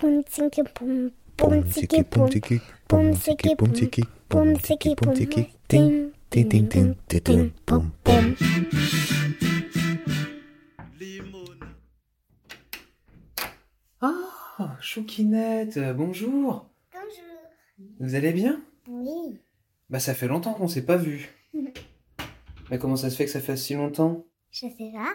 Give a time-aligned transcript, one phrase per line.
[0.00, 2.28] Pum tiki pum pum tiki pum
[2.86, 7.90] pum tiki pum tiki pum tiki pum tiki ting ting ting ting ting ting pum
[8.04, 8.36] pum.
[14.00, 16.70] Ah, Choukinette, euh, bonjour.
[16.92, 17.88] Bonjour.
[17.98, 18.62] Vous allez bien?
[18.86, 19.40] Oui.
[19.90, 21.28] Bah ça fait longtemps qu'on s'est pas vu.
[22.70, 24.24] Mais comment ça se fait que ça fait si longtemps?
[24.52, 25.14] Je sais pas.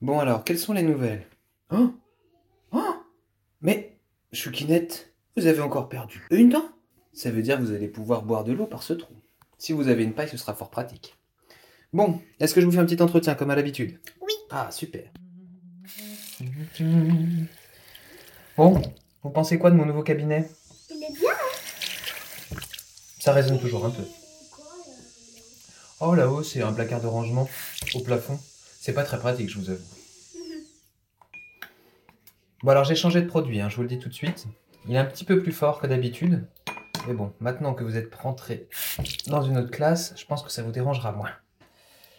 [0.00, 1.26] Bon alors, quelles sont les nouvelles?
[1.72, 2.03] Oh Oh
[3.64, 3.96] Mais,
[4.34, 6.68] Choukinette, vous avez encore perdu une dent
[7.14, 9.14] Ça veut dire que vous allez pouvoir boire de l'eau par ce trou.
[9.56, 11.16] Si vous avez une paille, ce sera fort pratique.
[11.94, 13.98] Bon, est-ce que je vous fais un petit entretien comme à l'habitude?
[14.20, 14.34] Oui.
[14.50, 15.10] Ah, super.
[18.58, 18.82] Bon,
[19.22, 20.46] vous pensez quoi de mon nouveau cabinet?
[20.90, 21.32] Il est bien.
[23.18, 24.02] Ça résonne toujours un peu.
[26.00, 27.48] Oh là-haut, c'est un placard de rangement
[27.94, 28.38] au plafond.
[28.78, 30.03] C'est pas très pratique, je vous avoue.
[32.64, 34.46] Bon alors j'ai changé de produit, hein, je vous le dis tout de suite.
[34.88, 36.48] Il est un petit peu plus fort que d'habitude.
[37.06, 38.70] Mais bon, maintenant que vous êtes rentré
[39.26, 41.32] dans une autre classe, je pense que ça vous dérangera moins.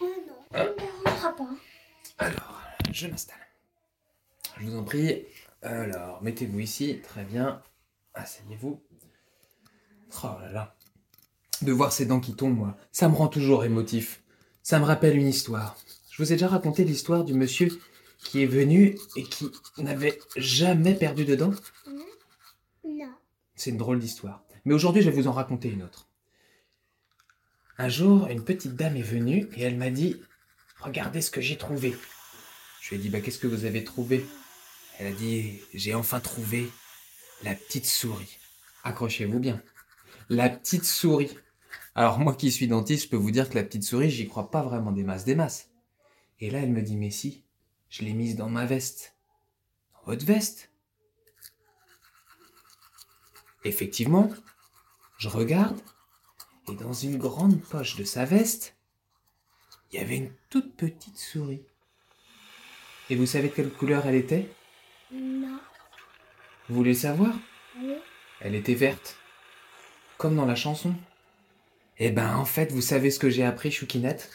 [0.00, 1.48] Oh non, ça ne dérangera pas.
[2.18, 3.40] Alors, je m'installe.
[4.60, 5.24] Je vous en prie.
[5.62, 7.00] Alors, mettez-vous ici.
[7.02, 7.60] Très bien.
[8.14, 8.80] Asseyez-vous.
[10.22, 10.76] Oh là là.
[11.62, 14.22] De voir ces dents qui tombent, moi, ça me rend toujours émotif.
[14.62, 15.76] Ça me rappelle une histoire.
[16.12, 17.68] Je vous ai déjà raconté l'histoire du monsieur
[18.18, 21.54] qui est venu et qui n'avait jamais perdu de dents.
[22.84, 23.12] Non.
[23.54, 24.44] C'est une drôle d'histoire.
[24.64, 26.08] Mais aujourd'hui, je vais vous en raconter une autre.
[27.78, 30.20] Un jour, une petite dame est venue et elle m'a dit
[30.80, 31.94] Regardez ce que j'ai trouvé.
[32.80, 34.26] Je lui ai dit Bah, qu'est-ce que vous avez trouvé?
[34.98, 36.70] Elle a dit J'ai enfin trouvé
[37.42, 38.38] la petite souris.
[38.84, 39.62] Accrochez-vous bien.
[40.28, 41.36] La petite souris.
[41.94, 44.50] Alors, moi qui suis dentiste, je peux vous dire que la petite souris, j'y crois
[44.50, 45.70] pas vraiment des masses, des masses.
[46.40, 47.44] Et là, elle me dit Mais si,
[47.96, 49.14] je l'ai mise dans ma veste.
[49.94, 50.70] Dans votre veste
[53.64, 54.30] Effectivement,
[55.16, 55.80] je regarde,
[56.68, 58.76] et dans une grande poche de sa veste,
[59.90, 61.62] il y avait une toute petite souris.
[63.08, 64.50] Et vous savez de quelle couleur elle était?
[65.10, 65.58] Non.
[66.68, 67.34] Vous voulez le savoir?
[67.78, 67.94] Oui.
[68.40, 69.16] Elle était verte.
[70.18, 70.94] Comme dans la chanson.
[71.98, 74.30] Eh ben, en fait, vous savez ce que j'ai appris, Choukinette.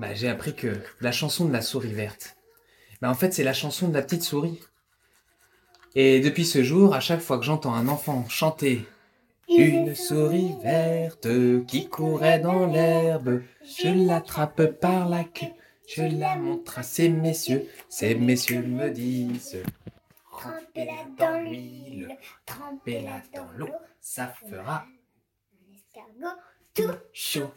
[0.00, 2.38] Bah, j'ai appris que la chanson de la souris verte,
[3.02, 4.58] bah, en fait, c'est la chanson de la petite souris.
[5.94, 8.86] Et depuis ce jour, à chaque fois que j'entends un enfant chanter
[9.50, 11.28] Une souris verte
[11.66, 15.48] qui courait dans l'herbe, je l'attrape par la queue,
[15.86, 19.62] je la montre à ces messieurs, ces messieurs me disent
[20.32, 22.16] Trempez-la dans l'huile,
[22.46, 24.86] trempez-la dans l'eau, ça fera
[25.74, 26.40] Escargot
[26.72, 27.52] tout chaud.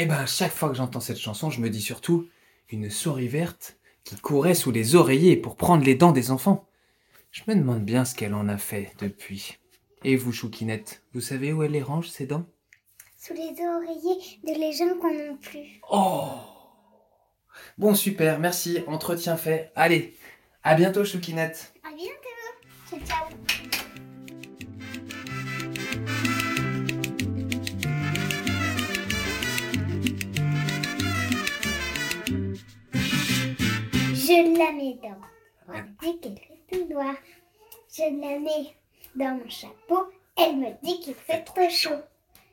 [0.00, 2.26] Et ben, chaque fois que j'entends cette chanson, je me dis surtout
[2.70, 6.66] une souris verte qui courait sous les oreillers pour prendre les dents des enfants.
[7.32, 9.58] Je me demande bien ce qu'elle en a fait depuis.
[10.02, 12.46] Et vous, Choukinette, vous savez où elle les range, ces dents?
[13.18, 15.82] Sous les oreillers de les gens qu'on n'a plus.
[15.90, 16.30] Oh
[17.76, 19.70] Bon, super, merci, entretien fait.
[19.76, 20.16] Allez,
[20.62, 21.74] à bientôt, Choukinette.
[34.30, 35.74] Je la mets dans.
[35.74, 37.16] On dit qu'elle fait tout noir.
[37.92, 38.76] Je la mets
[39.16, 40.04] dans mon chapeau.
[40.36, 42.00] Elle me dit qu'il fait trop chaud.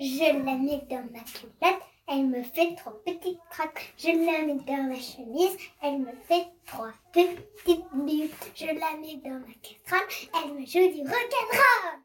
[0.00, 1.82] Je la mets dans ma culotte.
[2.06, 3.92] Elle me fait trop petite craque.
[3.98, 5.58] Je la mets dans ma chemise.
[5.82, 8.30] Elle me fait trois petites bulles.
[8.54, 10.08] Je la mets dans ma casserole.
[10.36, 12.00] Elle me joue du rock'n'roll.